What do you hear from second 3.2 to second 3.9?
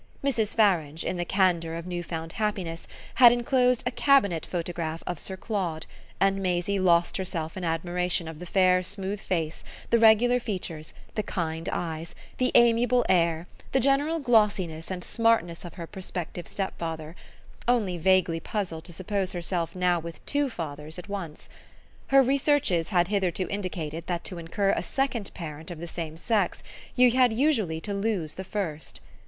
enclosed